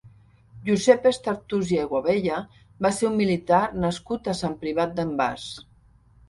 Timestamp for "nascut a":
3.85-4.37